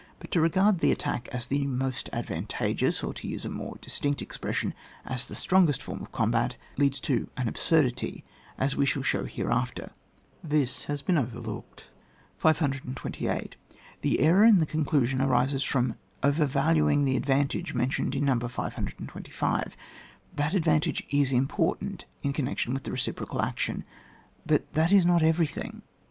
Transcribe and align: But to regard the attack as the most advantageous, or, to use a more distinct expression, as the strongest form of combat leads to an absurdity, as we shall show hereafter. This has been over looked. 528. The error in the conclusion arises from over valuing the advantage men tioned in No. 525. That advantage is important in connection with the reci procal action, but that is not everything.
But 0.19 0.31
to 0.31 0.41
regard 0.41 0.79
the 0.79 0.91
attack 0.91 1.29
as 1.31 1.45
the 1.45 1.67
most 1.67 2.09
advantageous, 2.11 3.03
or, 3.03 3.13
to 3.13 3.27
use 3.27 3.45
a 3.45 3.49
more 3.49 3.77
distinct 3.81 4.19
expression, 4.19 4.73
as 5.05 5.27
the 5.27 5.35
strongest 5.35 5.79
form 5.79 6.01
of 6.01 6.11
combat 6.11 6.55
leads 6.75 6.99
to 7.01 7.29
an 7.37 7.47
absurdity, 7.47 8.23
as 8.57 8.75
we 8.75 8.87
shall 8.87 9.03
show 9.03 9.25
hereafter. 9.25 9.91
This 10.43 10.85
has 10.85 11.03
been 11.03 11.19
over 11.19 11.37
looked. 11.39 11.91
528. 12.39 13.55
The 14.01 14.19
error 14.21 14.43
in 14.43 14.59
the 14.59 14.65
conclusion 14.65 15.21
arises 15.21 15.61
from 15.63 15.93
over 16.23 16.47
valuing 16.47 17.05
the 17.05 17.15
advantage 17.15 17.75
men 17.75 17.89
tioned 17.89 18.15
in 18.15 18.25
No. 18.25 18.39
525. 18.39 19.77
That 20.35 20.55
advantage 20.55 21.03
is 21.11 21.31
important 21.31 22.05
in 22.23 22.33
connection 22.33 22.73
with 22.73 22.85
the 22.85 22.89
reci 22.89 23.13
procal 23.13 23.43
action, 23.43 23.83
but 24.47 24.73
that 24.73 24.91
is 24.91 25.05
not 25.05 25.21
everything. 25.21 25.83